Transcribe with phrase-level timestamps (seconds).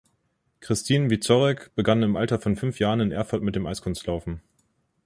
[0.61, 4.41] Kristin Wieczorek begann im Alter von fünf Jahren in Erfurt mit dem Eiskunstlaufen.